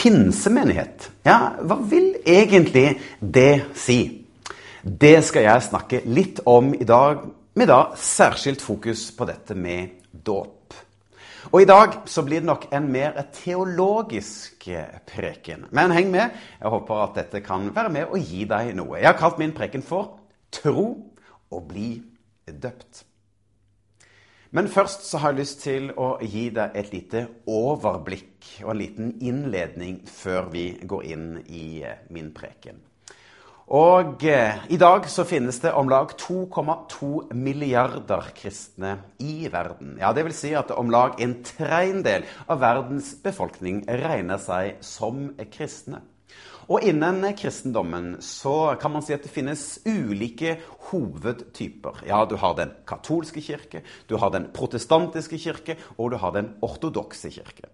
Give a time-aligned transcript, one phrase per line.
[0.00, 1.10] pinsemenighet.
[1.26, 4.00] Ja, hva vil egentlig det si?
[4.80, 9.98] Det skal jeg snakke litt om i dag, med da særskilt fokus på dette med
[10.12, 10.56] dåp.
[11.50, 14.68] Og i dag så blir det nok en mer teologisk
[15.08, 15.66] preken.
[15.74, 16.36] Men heng med.
[16.60, 19.00] Jeg håper at dette kan være med å gi deg noe.
[19.00, 20.20] Jeg har kalt min preken for
[20.50, 20.86] 'Tro
[21.50, 22.02] og bli
[22.46, 23.04] døpt'.
[24.50, 28.80] Men først så har jeg lyst til å gi deg et lite overblikk og en
[28.80, 32.80] liten innledning før vi går inn i eh, min preken.
[33.70, 39.94] Og eh, i dag så finnes det om lag 2,2 milliarder kristne i verden.
[40.02, 45.28] Ja, det vil si at om lag en tredjedel av verdens befolkning regner seg som
[45.54, 46.02] kristne.
[46.70, 50.54] Og innen kristendommen så kan man si at det finnes ulike
[50.90, 52.04] hovedtyper.
[52.06, 56.52] Ja, du har den katolske kirke, du har den protestantiske kirke, og du har den
[56.62, 57.66] ortodokse kirke.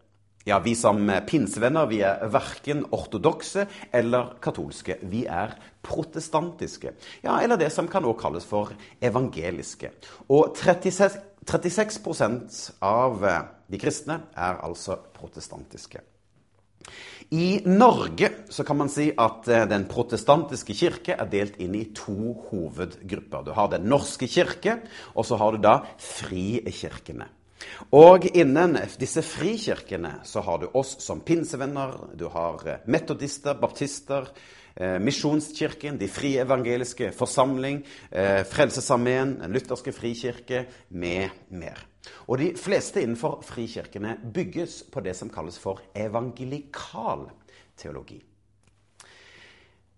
[0.47, 4.97] Ja, vi som pinsevenner vi er verken ortodokse eller katolske.
[5.03, 6.94] Vi er protestantiske.
[7.27, 8.72] Ja, eller det som kan også kalles for
[9.03, 9.91] evangeliske.
[10.31, 13.27] Og 36, 36 av
[13.66, 16.00] de kristne er altså protestantiske.
[17.30, 21.88] I Norge så kan man si at eh, den protestantiske kirke er delt inn i
[21.96, 23.42] to hovedgrupper.
[23.42, 24.78] Du har Den norske kirke,
[25.14, 27.27] og så har du da frikirkene.
[27.98, 34.30] Og innen disse frikirkene så har du oss som pinsevenner, du har eh, metodister, baptister,
[34.77, 41.87] eh, Misjonskirken, De frie evangeliske forsamling, eh, Frelsesarmeen, Den lutherske frikirke med mer.
[42.28, 47.31] Og de fleste innenfor frikirkene bygges på det som kalles for evangelikal
[47.76, 48.22] teologi.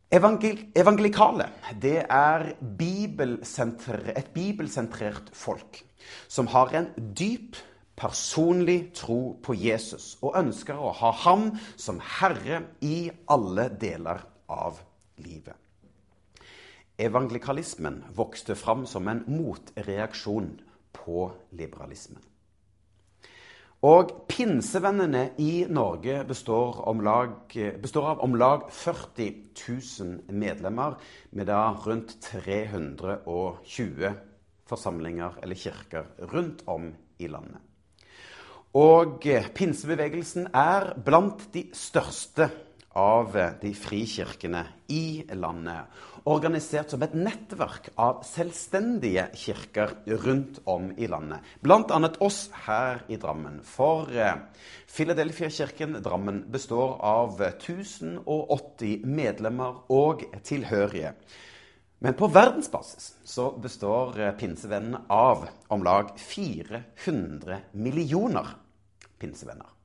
[0.09, 1.51] Evangel evangelikale
[1.83, 5.85] det er et bibelsentrert folk
[6.29, 7.57] som har en dyp
[7.99, 14.81] personlig tro på Jesus og ønsker å ha ham som herre i alle deler av
[15.17, 15.57] livet.
[16.99, 20.51] Evangelikalismen vokste fram som en motreaksjon
[20.93, 22.25] på liberalismen.
[23.87, 27.37] Og pinsevennene i Norge består, lag,
[27.79, 30.97] består, av om lag 40 000 medlemmer,
[31.31, 34.11] med da rundt 320
[34.67, 37.63] forsamlinger eller kirker rundt om i landet.
[38.75, 39.23] Og
[39.55, 42.51] pinsebevegelsen er blant de største
[42.99, 45.87] av de frikirkene i landet.
[46.29, 49.95] Organisert som et nettverk av selvstendige kirker
[50.25, 51.45] rundt om i landet.
[51.63, 52.01] Bl.a.
[52.25, 53.61] oss her i Drammen.
[53.65, 54.11] For
[54.91, 61.15] Filadelfia-kirken Drammen består av 1080 medlemmer og tilhørige.
[62.05, 68.55] Men på verdensbasis så består pinsevennen av om lag 400 millioner
[69.19, 69.78] pinsevenner.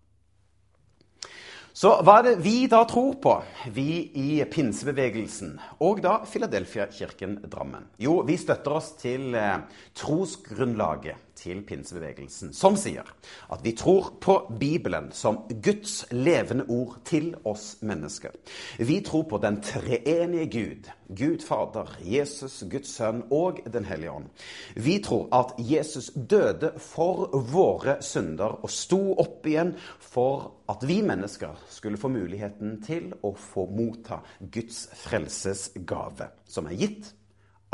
[1.73, 3.31] Så hva er det vi da tror på,
[3.73, 7.87] vi i pinsebevegelsen, og da Filadelfia-kirken Drammen?
[7.97, 9.55] Jo, vi støtter oss til eh,
[9.97, 13.07] trosgrunnlaget til pinsebevegelsen, som sier
[13.51, 18.33] at vi tror på Bibelen som Guds levende ord til oss mennesker.
[18.79, 24.29] Vi tror på den treenige Gud, Gud Fader, Jesus, Guds Sønn og Den hellige ånd.
[24.75, 31.01] Vi tror at Jesus døde for våre synder og sto opp igjen for at vi
[31.05, 37.13] mennesker skulle få muligheten til å få motta Guds frelsesgave, som er gitt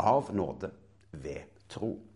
[0.00, 0.72] av nåde
[1.12, 2.09] ved tro.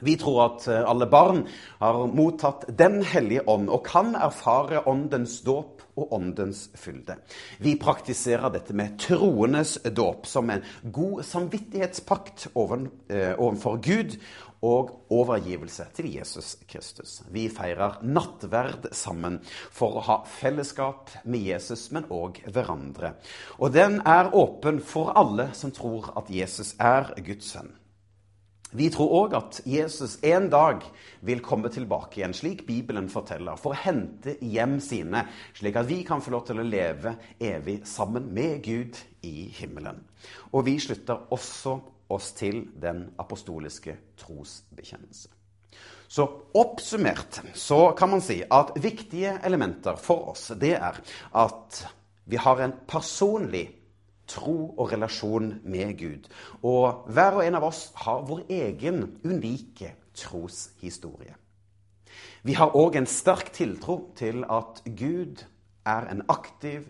[0.00, 1.44] Vi tror at eh, alle barn
[1.80, 7.16] har mottatt Den hellige ånd og kan erfare åndens dåp og åndens fylde.
[7.58, 14.14] Vi praktiserer dette med troenes dåp som en god samvittighetspakt eh, overfor Gud
[14.62, 17.22] og overgivelse til Jesus Kristus.
[17.30, 23.14] Vi feirer nattverd sammen for å ha fellesskap med Jesus, men òg hverandre.
[23.58, 27.70] Og den er åpen for alle som tror at Jesus er Guds sønn.
[28.76, 30.82] Vi tror òg at Jesus en dag
[31.24, 35.22] vil komme tilbake igjen, slik Bibelen forteller, for å hente hjem sine,
[35.56, 40.02] slik at vi kan få lov til å leve evig sammen med Gud i himmelen.
[40.52, 41.78] Og vi slutter også
[42.12, 45.32] oss til den apostoliske trosbekjennelse.
[46.08, 46.24] Så
[46.56, 51.00] oppsummert så kan man si at viktige elementer for oss, det er
[51.36, 51.86] at
[52.28, 53.77] Vi har en personlig
[54.28, 56.28] tro og relasjon med Gud.
[56.62, 61.34] Og hver og en av oss har vår egen unike troshistorie.
[62.42, 65.42] Vi har òg en sterk tiltro til at Gud
[65.88, 66.86] er en aktiv,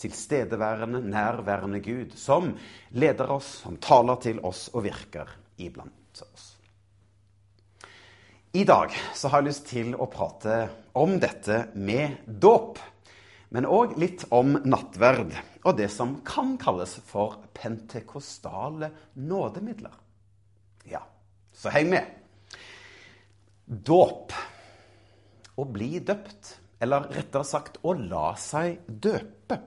[0.00, 2.54] tilstedeværende, nærværende Gud som
[2.90, 6.50] leder oss, som taler til oss og virker iblant oss.
[8.54, 12.78] I dag så har jeg lyst til å prate om dette med dåp.
[13.54, 15.30] Men òg litt om nattverd
[15.62, 19.94] og det som kan kalles for pentekostale nådemidler.
[20.90, 21.04] Ja,
[21.54, 22.08] så heng med.
[23.64, 24.34] Dåp.
[25.54, 26.56] Å bli døpt.
[26.82, 29.60] Eller rettere sagt å la seg døpe.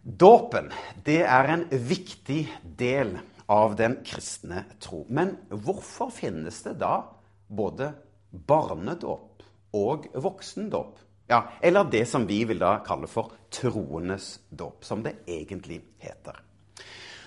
[0.00, 0.70] Dåpen
[1.04, 2.44] det er en viktig
[2.78, 3.16] del
[3.50, 5.02] av den kristne tro.
[5.10, 7.02] Men hvorfor finnes det da
[7.48, 7.90] både
[8.30, 9.44] barnedåp
[9.76, 10.96] og voksendåp.
[11.28, 16.38] Ja, eller det som vi vil da kalle for troendes dåp, som det egentlig heter.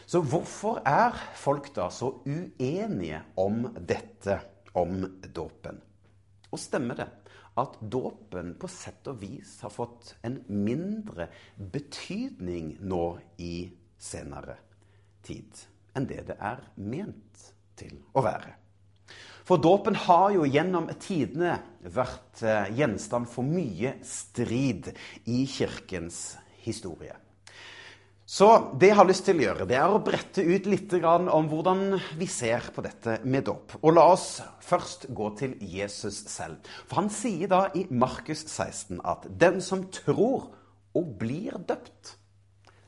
[0.09, 4.39] Så hvorfor er folk da så uenige om dette,
[4.73, 5.77] om dåpen?
[6.49, 7.07] Og stemmer det
[7.61, 13.05] at dåpen på sett og vis har fått en mindre betydning nå
[13.37, 13.69] i
[14.01, 14.57] senere
[15.21, 18.60] tid enn det det er ment til å være?
[19.47, 24.91] For dåpen har jo gjennom tidene vært eh, gjenstand for mye strid
[25.25, 27.17] i kirkens historie.
[28.31, 28.47] Så
[28.79, 31.97] det jeg har lyst til å gjøre, det er å brette ut litt om hvordan
[32.15, 33.75] vi ser på dette med dåp.
[33.81, 36.63] Og la oss først gå til Jesus selv.
[36.87, 40.47] For han sier da i Markus 16 at den som tror
[40.95, 42.15] og blir døpt,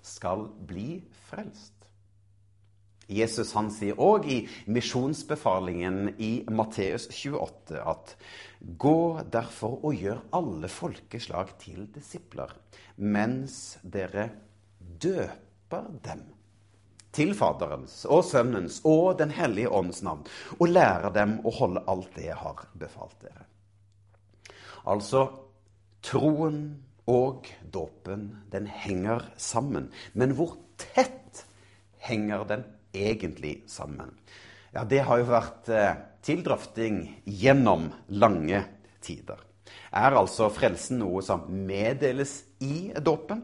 [0.03, 1.82] skal bli frelst.
[3.07, 4.37] Jesus han sier òg i
[4.71, 8.15] misjonsbefalingen i Matteus 28 at
[8.63, 12.53] Gå derfor og gjør alle folkeslag til disipler,
[12.95, 14.29] mens dere
[14.79, 16.21] døper dem
[17.13, 20.23] til Faderens og Sønnens og Den hellige ånds navn,
[20.59, 23.43] og lærer dem å holde alt det jeg har befalt dere.
[24.87, 25.27] Altså
[26.03, 26.63] troen
[27.07, 29.89] og dåpen, den henger sammen.
[30.13, 31.43] Men hvor tett
[32.07, 32.63] henger den
[32.93, 34.13] egentlig sammen?
[34.73, 35.95] Ja, Det har jo vært eh,
[36.25, 38.63] til drøfting gjennom lange
[39.03, 39.41] tider.
[39.93, 43.43] Er altså frelsen noe som meddeles i dåpen?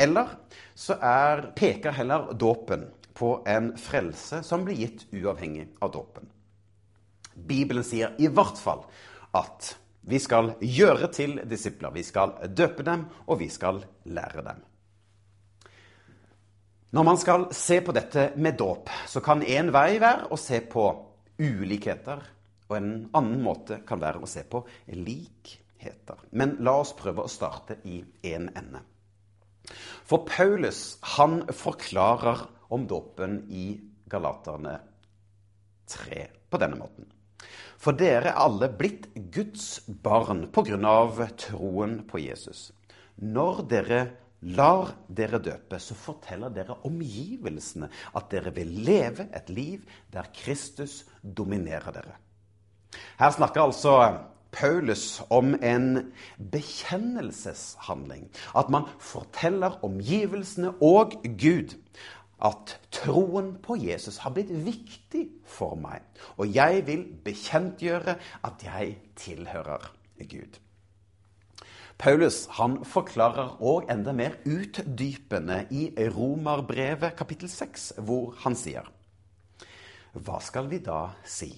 [0.00, 0.32] Eller
[0.74, 2.86] så er, peker heller dåpen
[3.16, 6.30] på en frelse som blir gitt uavhengig av dåpen?
[7.34, 8.86] Bibelen sier i hvert fall
[9.36, 9.74] at
[10.08, 11.92] vi skal gjøre til disipler.
[11.92, 14.64] Vi skal døpe dem, og vi skal lære dem.
[16.90, 20.58] Når man skal se på dette med dåp, så kan én vei være å se
[20.66, 20.88] på
[21.38, 22.22] ulikheter.
[22.66, 24.64] Og en annen måte kan være å se på
[24.98, 26.18] likheter.
[26.34, 28.82] Men la oss prøve å starte i én en ende.
[30.06, 32.42] For Paulus han forklarer
[32.74, 33.78] om dåpen i
[34.10, 34.80] Galaterne
[35.90, 37.06] 3 på denne måten.
[37.80, 41.30] For dere er alle blitt Guds barn pga.
[41.36, 42.72] troen på Jesus.
[43.16, 44.00] Når dere
[44.40, 51.04] lar dere døpe, så forteller dere omgivelsene at dere vil leve et liv der Kristus
[51.22, 52.16] dominerer dere.
[53.20, 53.94] Her snakker altså
[54.52, 56.12] Paulus om en
[56.52, 58.30] bekjennelseshandling.
[58.56, 61.76] At man forteller omgivelsene og Gud
[62.44, 66.00] at troen på Jesus har blitt viktig for meg.
[66.40, 68.16] Og jeg vil bekjentgjøre
[68.48, 69.90] at jeg tilhører
[70.24, 70.60] Gud.
[72.00, 78.86] Paulus han forklarer òg enda mer utdypende i Romerbrevet kapittel 6, hvor han sier
[80.16, 81.50] Hva skal vi da si?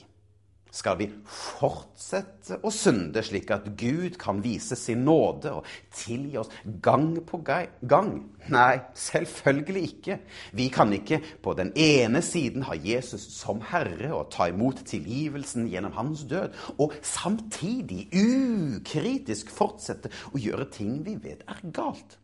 [0.73, 6.49] Skal vi fortsette å synde slik at Gud kan vise sin nåde og tilgi oss
[6.81, 8.15] gang på gang?
[8.49, 10.17] Nei, selvfølgelig ikke.
[10.57, 15.69] Vi kan ikke på den ene siden ha Jesus som Herre og ta imot tilgivelsen
[15.69, 22.17] gjennom hans død, og samtidig ukritisk fortsette å gjøre ting vi vet er galt.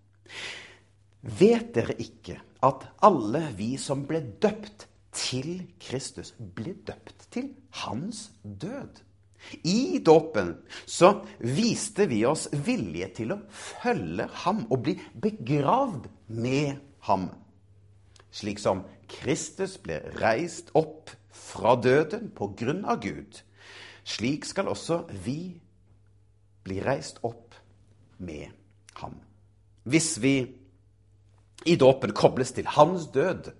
[1.21, 8.29] Vet dere ikke at alle vi som ble døpt til Kristus, ble døpt til hans
[8.43, 9.03] død.
[9.65, 16.81] I dåpen så viste vi oss vilje til å følge ham og bli begravd med
[17.07, 17.29] ham.
[18.35, 23.41] Slik som Kristus ble reist opp fra døden på grunn av Gud,
[24.05, 25.61] slik skal også vi
[26.67, 27.57] bli reist opp
[28.19, 28.50] med
[29.00, 29.15] ham.
[29.88, 30.35] Hvis vi
[31.67, 33.53] i dåpen kobles til hans død,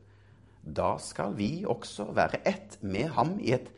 [0.75, 3.71] da skal vi også være ett med ham i et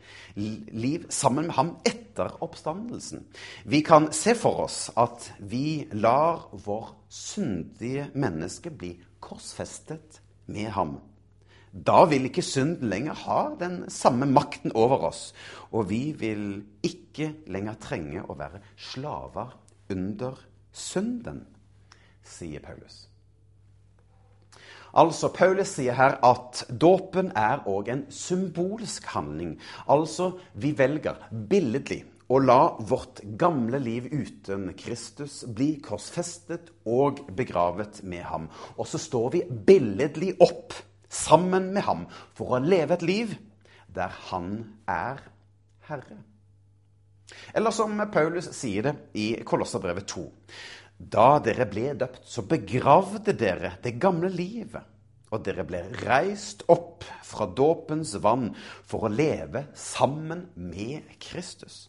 [0.71, 3.25] liv sammen med ham etter oppstandelsen.
[3.65, 10.21] Vi kan se for oss at vi lar vår syndige menneske bli korsfestet
[10.51, 10.97] med ham.
[11.71, 15.29] Da vil ikke synden lenger ha den samme makten over oss,
[15.71, 19.55] og vi vil ikke lenger trenge å være slaver
[19.91, 20.35] under
[20.75, 21.45] synden,
[22.27, 23.10] sier Paulus.
[24.93, 29.55] Altså, Paulus sier her at dåpen er òg en symbolsk handling.
[29.87, 38.01] Altså, vi velger billedlig å la vårt gamle liv uten Kristus bli korsfestet og begravet
[38.07, 38.49] med ham.
[38.77, 40.75] Og så står vi billedlig opp
[41.11, 42.05] sammen med ham
[42.37, 43.35] for å leve et liv
[43.91, 44.51] der han
[44.87, 45.23] er
[45.89, 46.21] herre.
[47.55, 50.23] Eller som Paulus sier det i Kolosserbrevet 2.
[51.09, 54.85] Da dere ble døpt, så begravde dere det gamle livet.
[55.31, 58.51] Og dere ble reist opp fra dåpens vann
[58.83, 61.87] for å leve sammen med Kristus.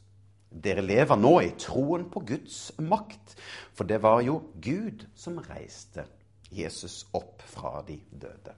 [0.52, 3.37] Dere lever nå i troen på Guds makt,
[3.75, 6.07] for det var jo Gud som reiste
[6.52, 8.54] Jesus opp fra de døde.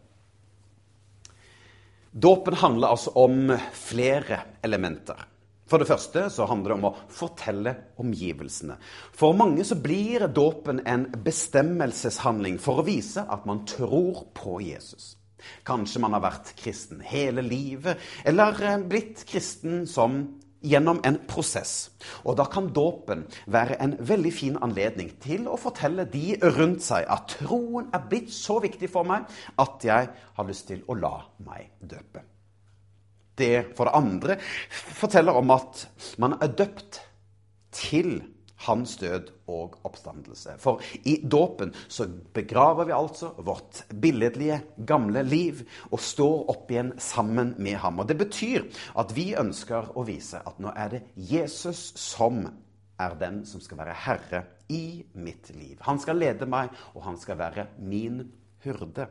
[2.15, 5.19] Dåpen handler altså om flere elementer.
[5.75, 8.77] For det første så handler det om å fortelle omgivelsene.
[9.11, 15.17] For mange så blir dåpen en bestemmelseshandling for å vise at man tror på Jesus.
[15.67, 20.21] Kanskje man har vært kristen hele livet, eller eh, blitt kristen som
[20.63, 21.91] gjennom en prosess.
[22.23, 27.11] Og da kan dåpen være en veldig fin anledning til å fortelle de rundt seg
[27.11, 29.27] at troen er blitt så viktig for meg
[29.59, 32.23] at jeg har lyst til å la meg døpe.
[33.39, 34.39] Det for det andre
[34.71, 35.87] forteller om at
[36.23, 37.01] man er døpt
[37.75, 38.23] til
[38.65, 40.57] hans død og oppstandelse.
[40.63, 46.95] For i dåpen så begraver vi altså vårt billedlige, gamle liv og står opp igjen
[46.99, 48.01] sammen med ham.
[48.01, 48.65] Og Det betyr
[49.01, 52.45] at vi ønsker å vise at nå er det Jesus som
[53.01, 55.77] er den som skal være herre i mitt liv.
[55.85, 58.23] Han skal lede meg, og han skal være min
[58.65, 59.09] hyrde.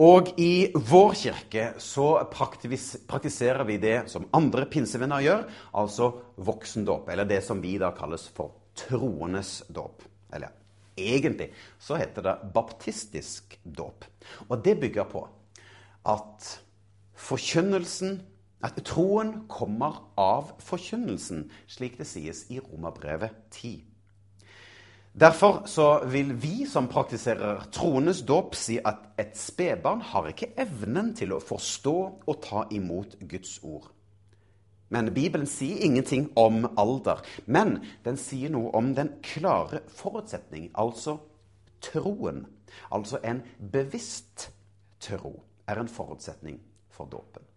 [0.00, 5.42] Og i vår kirke så praktiserer vi det som andre pinsevenner gjør,
[5.76, 6.08] altså
[6.40, 7.10] voksendåp.
[7.12, 10.06] Eller det som vi da kalles for troendes dåp.
[10.32, 10.54] Eller
[10.96, 11.50] egentlig
[11.82, 14.08] så heter det baptistisk dåp.
[14.48, 15.26] Og det bygger på
[16.08, 16.48] at
[17.20, 18.22] forkynnelsen
[18.64, 23.89] at troen kommer av forkynnelsen, slik det sies i Romerbrevet 10.
[25.12, 31.10] Derfor så vil vi som praktiserer troenes dåp, si at et spedbarn har ikke evnen
[31.18, 31.96] til å forstå
[32.30, 33.90] og ta imot Guds ord.
[34.90, 37.22] Men Bibelen sier ingenting om alder.
[37.46, 41.18] Men den sier noe om den klare forutsetning, altså
[41.82, 42.44] troen.
[42.90, 44.50] Altså en bevisst
[45.02, 45.36] tro
[45.66, 46.58] er en forutsetning
[46.90, 47.49] for dåpen.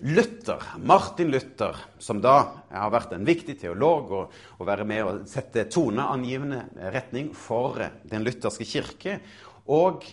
[0.00, 5.14] Luther, Martin Luther, som da har vært en viktig teolog og, og være med å
[5.30, 7.78] sette toneangivende retning for
[8.10, 9.20] den lutherske kirke,
[9.70, 10.06] og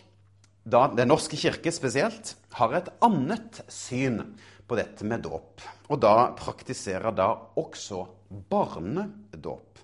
[0.62, 4.20] da Den norske kirke spesielt, har et annet syn
[4.70, 5.64] på dette med dåp.
[5.90, 9.82] Og da praktiserer da også barnedåp.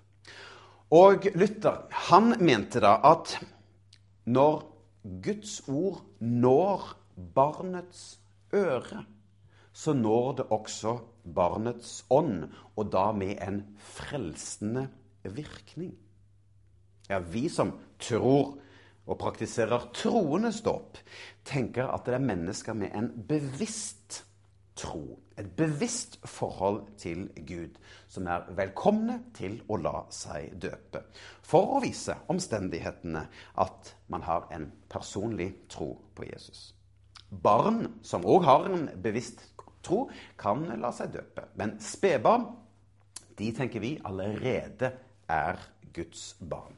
[0.93, 3.33] Og Luther han mente da at
[4.29, 4.61] når
[5.23, 6.93] Guds ord når
[7.33, 8.19] barnets
[8.53, 9.01] øre
[9.77, 10.95] så når det også
[11.37, 14.87] barnets ånd, og da med en frelsende
[15.21, 15.93] virkning.
[17.09, 18.57] Ja, vi som tror
[19.07, 20.97] og praktiserer troendes dåp,
[21.47, 24.23] tenker at det er mennesker med en bevisst
[24.77, 27.77] tro, et bevisst forhold til Gud,
[28.09, 31.03] som er velkomne til å la seg døpe,
[31.41, 33.23] for å vise omstendighetene
[33.63, 36.73] at man har en personlig tro på Jesus.
[37.29, 39.43] Barn som òg har en bevisst
[39.85, 40.07] tro,
[40.39, 41.47] kan la seg døpe.
[41.59, 42.47] Men spedbarn,
[43.37, 44.91] de tenker vi allerede
[45.29, 45.61] er
[45.93, 46.75] Guds barn.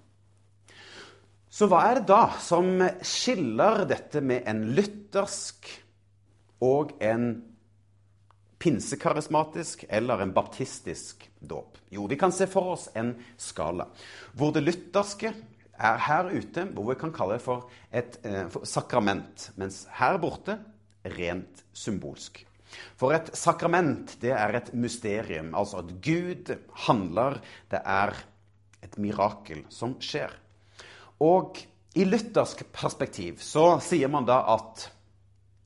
[1.49, 5.65] Så hva er det da som skiller dette med en luthersk
[6.61, 7.31] og en
[8.61, 11.79] pinsekarismatisk eller en baptistisk dåp?
[11.89, 13.89] Jo, vi kan se for oss en skala
[14.37, 15.33] hvor det lutherske
[15.79, 20.19] er her ute, hvor vi kan kalle det for et eh, for sakrament, mens her
[20.21, 20.59] borte
[21.17, 22.43] rent symbolsk.
[22.99, 25.53] For et sakrament, det er et mysterium.
[25.57, 26.53] Altså at Gud
[26.87, 27.39] handler.
[27.71, 28.13] Det er
[28.85, 30.31] et mirakel som skjer.
[31.23, 31.59] Og
[31.99, 34.89] i luthersk perspektiv så sier man da at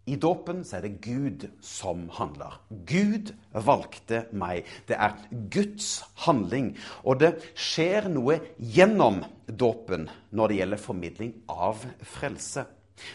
[0.04, 2.58] i dåpen så er det Gud som handler.
[2.70, 4.68] Gud valgte meg.
[4.88, 5.16] Det er
[5.54, 6.74] Guds handling.
[7.08, 12.66] Og det skjer noe gjennom dåpen når det gjelder formidling av frelse.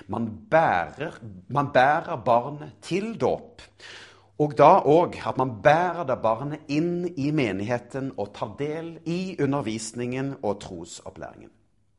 [0.06, 1.18] Man bærer,
[1.48, 3.62] man bærer barnet til dåp.
[4.38, 9.36] Og da òg at man bærer det barnet inn i menigheten og tar del i
[9.42, 11.50] undervisningen og trosopplæringen.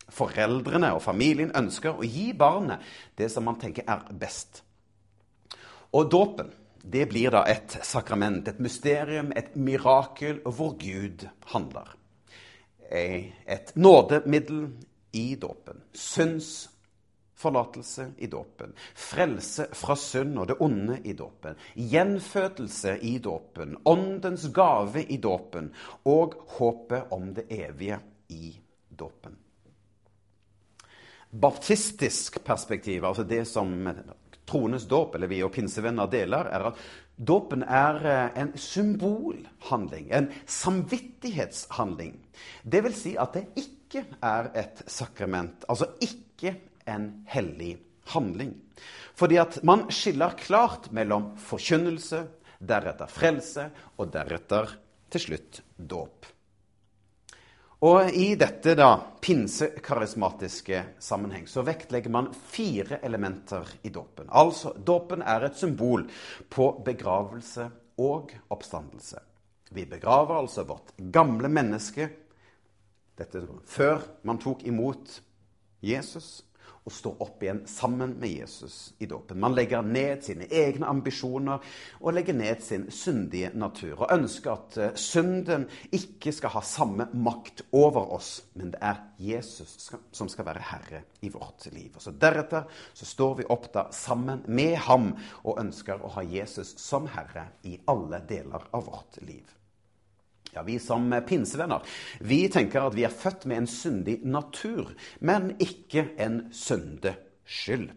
[0.10, 2.82] Foreldrene og familien ønsker å gi barnet
[3.18, 4.64] det som man tenker er best.
[5.94, 11.96] Og dåpen det blir da et sakrament, et mysterium, et mirakel hvor Gud handler.
[12.90, 14.70] Et nådemiddel
[15.14, 15.84] i dåpen.
[15.94, 16.70] Synds
[17.40, 18.74] forlatelse i dåpen.
[18.96, 21.56] Frelse fra synd og det onde i dåpen.
[21.74, 23.78] Gjenfødelse i dåpen.
[23.88, 25.72] Åndens gave i dåpen.
[26.04, 28.52] Og håpet om det evige i
[28.90, 29.38] dåpen.
[31.30, 33.70] Baptistisk perspektiv, altså det som
[34.50, 36.80] troenes dåp, eller vi og pinsevenner deler, er at
[37.16, 42.16] dåpen er eh, en symbolhandling, en samvittighetshandling.
[42.64, 46.56] Det vil si at det ikke er et sakrament, altså ikke
[46.90, 47.78] en hellig
[48.14, 48.56] handling.
[49.16, 52.26] Fordi at man skiller klart mellom forkynnelse,
[52.60, 53.70] deretter frelse
[54.00, 54.76] og deretter
[55.12, 56.28] til slutt dåp.
[57.88, 58.90] Og I dette da,
[59.24, 64.28] pinsekarismatiske sammenheng så vektlegger man fire elementer i dåpen.
[64.28, 66.04] Altså, Dåpen er et symbol
[66.52, 67.70] på begravelse
[68.04, 69.24] og oppstandelse.
[69.72, 72.10] Vi begraver altså vårt gamle menneske
[73.20, 75.20] dette før man tok imot
[75.84, 76.42] Jesus
[76.90, 79.40] og står opp igjen sammen med Jesus i dåpen.
[79.40, 81.62] Man legger ned sine egne ambisjoner
[82.00, 84.00] og legger ned sin syndige natur.
[84.00, 89.04] Og ønsker at uh, synden ikke skal ha samme makt over oss, men det er
[89.22, 91.94] Jesus som skal være herre i vårt liv.
[91.94, 95.12] Og så Deretter så står vi opp da sammen med ham
[95.44, 99.59] og ønsker å ha Jesus som herre i alle deler av vårt liv.
[100.54, 101.86] Ja, Vi som pinsevenner
[102.20, 107.92] vi tenker at vi er født med en syndig natur, men ikke en syndeskyld.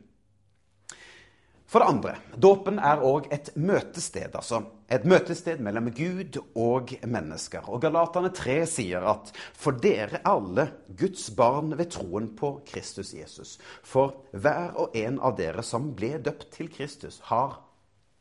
[1.73, 4.35] For det andre, dåpen er òg et møtested.
[4.37, 4.59] altså
[4.93, 7.65] Et møtested mellom Gud og mennesker.
[7.65, 10.67] Og Galaterne 3 sier at for dere alle
[11.01, 13.57] Guds barn ved troen på Kristus Jesus.
[13.83, 17.63] For hver og en av dere som ble døpt til Kristus, har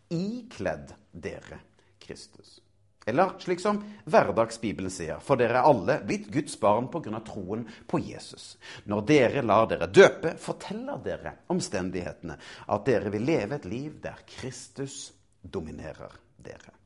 [0.08, 1.60] ikledd dere
[2.00, 2.62] Kristus.
[3.06, 7.20] Eller slik som Hverdagsbibelen sier, for dere er alle blitt Guds barn pga.
[7.26, 8.58] troen på Jesus.
[8.86, 12.38] Når dere lar dere døpe, forteller dere omstendighetene
[12.68, 15.12] at dere vil leve et liv der Kristus
[15.42, 16.78] dominerer dere.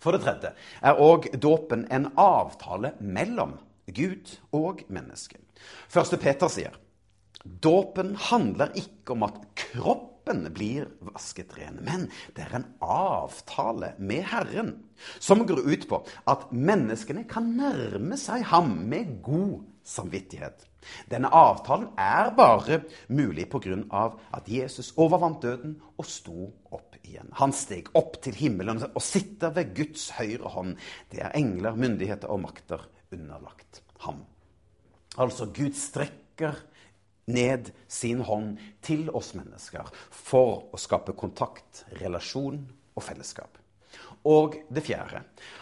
[0.00, 5.42] For det tredje er òg dåpen en avtale mellom Gud og mennesket.
[5.88, 6.74] Første Peter sier
[7.44, 11.78] dåpen handler ikke om at kropp kroppen blir vasket ren.
[11.82, 14.84] Men det er en avtale med Herren
[15.18, 20.66] som går ut på at menneskene kan nærme seg ham med god samvittighet.
[21.10, 24.12] Denne avtalen er bare mulig pga.
[24.32, 27.30] at Jesus overvant døden og sto opp igjen.
[27.32, 30.76] Han steg opp til himmelen og sitter ved Guds høyre hånd.
[31.10, 34.24] Det er engler, myndigheter og makter underlagt ham.
[35.18, 36.54] Altså, Gud strekker
[37.26, 42.60] ned sin hånd til oss mennesker for å skape kontakt, relasjon
[42.94, 43.58] og fellesskap.
[44.26, 45.20] Og det fjerde,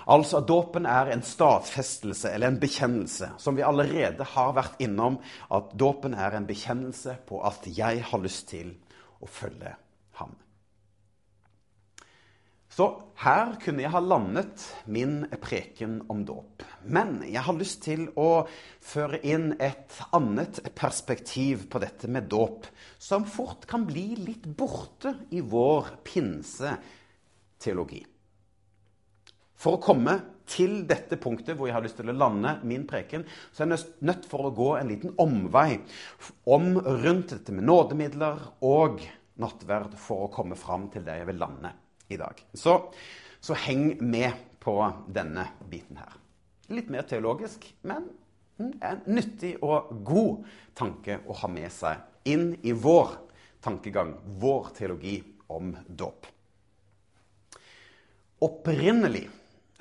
[0.09, 5.18] altså at dåpen er en stadfestelse eller en bekjennelse, som vi allerede har vært innom,
[5.53, 8.72] at dåpen er en bekjennelse på at jeg har lyst til
[9.20, 9.74] å følge.
[12.75, 12.89] Så
[13.23, 16.65] her kunne jeg ha landet min preken om dåp.
[16.83, 18.49] Men jeg har lyst til å
[18.83, 22.67] føre inn et annet perspektiv på dette med dåp,
[22.99, 28.03] som fort kan bli litt borte i vår pinseteologi.
[29.55, 30.17] For å komme
[30.51, 33.23] til dette punktet hvor jeg har lyst til å lande min preken,
[33.55, 35.79] så er jeg nødt for å gå en liten omvei
[36.51, 38.99] om rundt dette med nådemidler og
[39.39, 41.71] nattverd for å komme fram til det jeg vil lande
[42.09, 42.40] i dag.
[42.53, 42.79] Så,
[43.40, 44.77] så heng med på
[45.09, 46.17] denne biten her.
[46.73, 48.09] Litt mer teologisk, men
[48.59, 50.45] en nyttig og god
[50.79, 53.17] tanke å ha med seg inn i vår
[53.64, 55.19] tankegang, vår teologi
[55.53, 56.29] om dåp.
[58.45, 59.27] Opprinnelig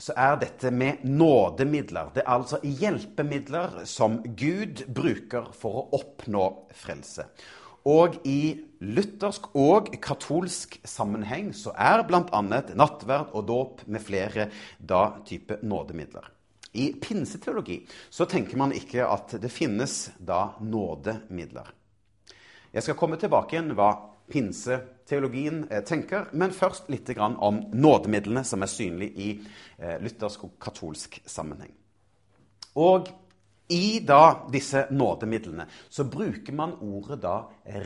[0.03, 2.12] så er dette med nådemidler.
[2.15, 7.27] Det er altså hjelpemidler som Gud bruker for å oppnå frelse.
[7.89, 12.41] Og i luthersk og katolsk sammenheng så er bl.a.
[12.41, 14.47] nattverd og dåp med flere
[14.79, 16.29] da type nådemidler.
[16.73, 21.67] I pinseteologi så tenker man ikke at det finnes da nådemidler.
[22.73, 23.91] Jeg skal komme tilbake igjen hva
[24.31, 29.29] pinseteologien eh, tenker, men først litt om nådemidlene som er synlige i
[29.77, 31.75] eh, luthersk og katolsk sammenheng.
[32.73, 33.11] Og
[33.71, 37.36] I da disse nådemidlene så bruker man ordet da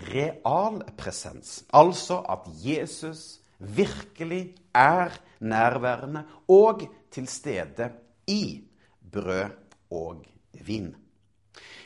[0.10, 1.63] realpresens.
[1.74, 7.92] Altså at Jesus virkelig er nærværende og til stede
[8.28, 8.63] i
[9.12, 9.54] brød
[9.92, 10.26] og
[10.66, 10.96] vin.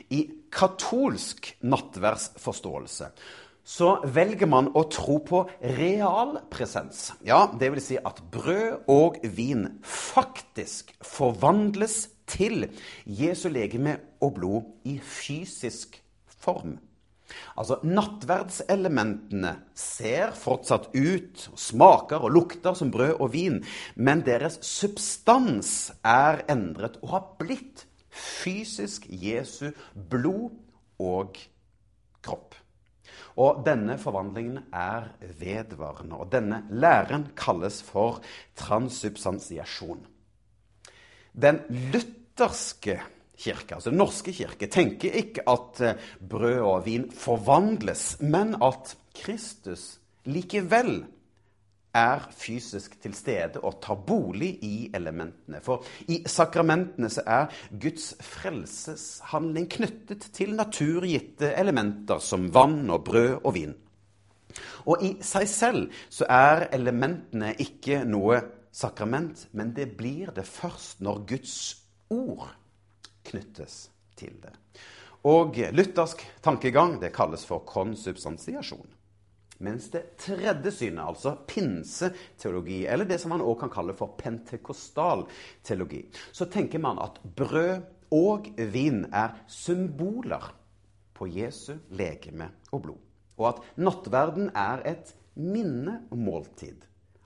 [0.10, 3.12] I katolsk nattverdsforståelse
[3.64, 5.44] så velger man å tro på
[5.78, 7.12] realpresens.
[7.24, 12.70] Ja, det vil si at brød og vin faktisk forvandles til
[13.06, 16.00] Jesu legeme og blod i fysisk
[16.42, 16.80] form.
[17.56, 23.62] Altså, Nattverdselementene ser fortsatt ut, smaker og lukter som brød og vin,
[23.96, 29.72] men deres substans er endret og har blitt fysisk Jesu
[30.12, 30.52] blod
[31.00, 31.40] og
[32.24, 32.58] kropp.
[33.40, 38.20] Og denne forvandlingen er vedvarende, og denne læren kalles for
[38.60, 40.04] transsubstansiasjon.
[41.32, 41.62] Den
[42.32, 43.00] lutherske
[43.38, 45.96] kirke, altså Den norske kirke, tenker ikke at eh,
[46.30, 51.06] brød og vin forvandles, men at Kristus likevel
[51.94, 55.60] er fysisk til stede og tar bolig i elementene.
[55.62, 57.50] For i sakramentene så er
[57.82, 63.76] Guds frelseshandling knyttet til naturgitte elementer som vann og brød og vin.
[64.86, 68.40] Og i seg selv så er elementene ikke noe
[68.72, 71.81] sakrament, men det blir det først når Guds
[72.12, 72.50] ord
[73.28, 73.88] knyttes
[74.20, 74.54] til det.
[75.28, 78.90] Og luthersk tankegang det kalles for konsubstansiasjon.
[79.62, 85.28] Mens det tredje synet, altså pinseteologi, eller det som man også kan kalle for pentekostal
[85.62, 86.02] teologi,
[86.34, 90.50] så tenker man at brød og vin er symboler
[91.14, 93.04] på Jesu legeme og blod.
[93.38, 96.82] Og at nattverden er et minnemåltid.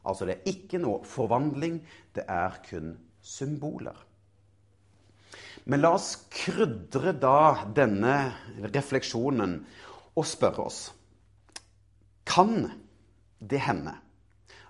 [0.06, 1.80] Altså det er ikke noe forvandling,
[2.14, 3.96] det er kun symboler.
[5.66, 8.16] Men la oss krydre da denne
[8.62, 9.58] refleksjonen
[10.16, 10.82] og spørre oss
[12.26, 12.68] kan
[13.40, 13.94] det hende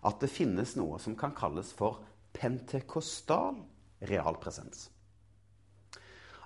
[0.05, 2.03] at det finnes noe som kan kalles for
[2.35, 3.57] pentekostal
[4.05, 4.89] realpresens.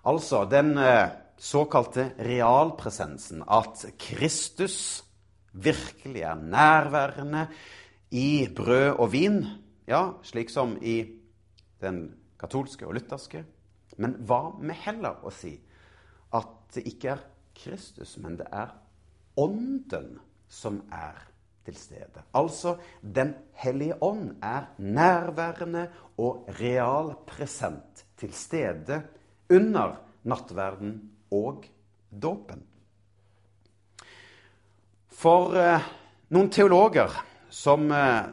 [0.07, 5.03] Altså den eh, såkalte realpresensen, at Kristus
[5.51, 7.47] virkelig er nærværende
[8.11, 9.43] i brød og vin,
[9.89, 11.01] ja, slik som i
[11.81, 12.03] den
[12.39, 13.43] katolske og lutherske.
[13.97, 15.55] Men hva med heller å si
[16.37, 17.25] at det ikke er
[17.59, 18.75] Kristus, men det er
[19.39, 20.17] Ånden
[20.51, 21.15] som er
[21.65, 22.23] til stede.
[22.35, 29.01] Altså Den hellige ånd er nærværende og realpresent til stede
[29.49, 30.97] under nattverden
[31.31, 31.65] og
[32.09, 32.65] dåpen.
[35.19, 35.87] For eh,
[36.35, 37.15] noen teologer
[37.51, 38.27] som eh,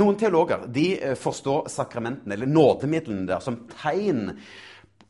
[0.00, 4.32] noen teologer de eh, forstår sakramentene, eller nådemidlene der, som tegn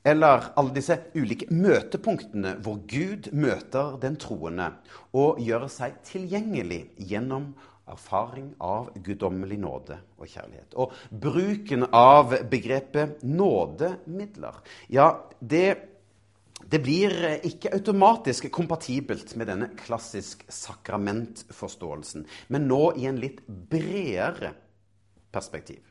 [0.05, 4.69] eller alle disse ulike møtepunktene hvor Gud møter den troende
[5.17, 7.55] og gjør seg tilgjengelig gjennom
[7.89, 10.77] erfaring av guddommelig nåde og kjærlighet.
[10.81, 14.61] Og bruken av begrepet nådemidler,
[14.93, 15.09] ja,
[15.41, 15.67] det,
[16.65, 24.55] det blir ikke automatisk kompatibelt med denne klassisk sakramentforståelsen, men nå i en litt bredere
[25.35, 25.85] perspektiv.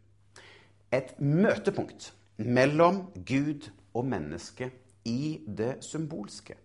[0.93, 4.73] Et møtepunkt mellom Gud og og mennesket
[5.06, 6.56] i det symbolske.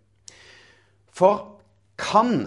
[1.11, 1.61] For
[1.99, 2.47] kan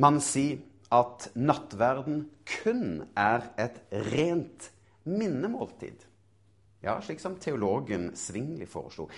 [0.00, 3.78] man si at nattverden kun er et
[4.10, 4.70] rent
[5.04, 6.06] minnemåltid?
[6.82, 9.08] Ja, slik som teologen Svingli foreslo.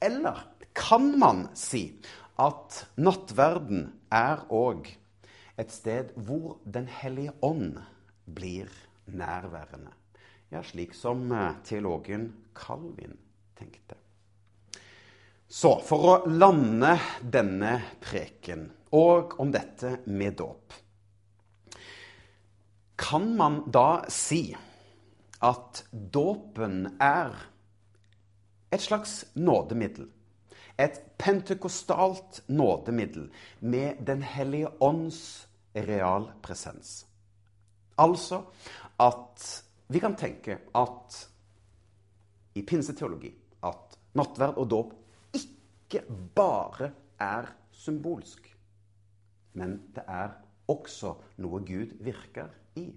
[0.00, 1.90] Eller kan man si
[2.38, 4.88] at nattverden er òg
[5.58, 7.80] et sted hvor Den hellige ånd
[8.24, 8.70] blir
[9.06, 9.90] nærværende?
[10.50, 13.18] Ja, slik som eh, teologen Calvin
[13.58, 13.98] tenkte.
[15.48, 20.74] Så for å lande denne preken, og om dette med dåp
[23.00, 24.50] Kan man da si
[25.44, 27.32] at dåpen er
[28.68, 30.10] et slags nådemiddel?
[30.76, 33.30] Et pentekostalt nådemiddel
[33.60, 37.06] med Den hellige ånds realpresens.
[37.96, 38.44] Altså
[39.00, 39.48] at
[39.88, 41.22] vi kan tenke at
[42.54, 43.32] i pinseteologi
[43.64, 44.96] at nattverd og dåp
[45.88, 46.04] ikke
[46.36, 48.44] bare er symbolsk,
[49.56, 50.34] men det er
[50.68, 52.90] også noe Gud virker i.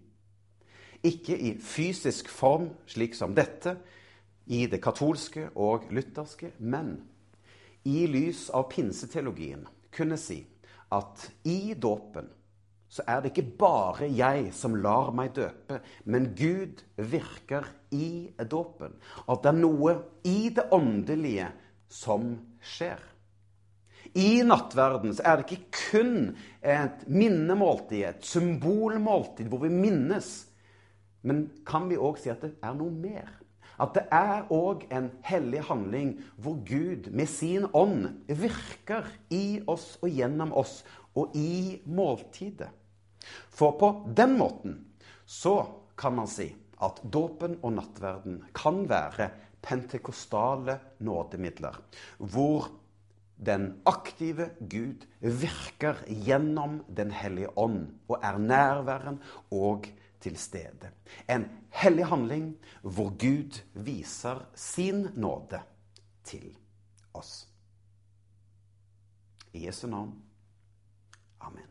[1.07, 3.77] Ikke i fysisk form, slik som dette,
[4.51, 6.97] i det katolske og lutherske, men
[7.87, 9.63] i lys av pinseteologien
[9.95, 10.41] kunne si
[10.91, 12.27] at i dåpen
[12.91, 18.97] så er det ikke bare jeg som lar meg døpe, men Gud virker i dåpen.
[19.31, 19.93] At det er noe
[20.27, 21.47] i det åndelige
[21.87, 23.01] som skjer.
[24.17, 26.15] I nattverden er det ikke kun
[26.61, 30.31] et minnemåltid, et symbolmåltid hvor vi minnes.
[31.21, 33.29] Men kan vi òg si at det er noe mer?
[33.81, 39.95] At det er òg en hellig handling hvor Gud med sin ånd virker i oss
[40.01, 40.81] og gjennom oss
[41.17, 42.69] og i måltidet.
[43.53, 44.77] For på den måten
[45.25, 45.61] så
[45.97, 46.49] kan man si
[46.81, 49.29] at dåpen og nattverden kan være
[49.61, 51.81] pentekostale nådemidler,
[52.17, 52.69] hvor
[53.45, 59.21] den aktive Gud virker gjennom Den hellige ånd og er nærværen
[59.51, 59.87] og
[60.21, 60.91] til stede.
[61.29, 65.61] En hellig handling hvor Gud viser sin nåde
[66.23, 66.57] til
[67.13, 67.47] oss.
[69.53, 70.13] I Jesu navn.
[71.39, 71.70] Amen.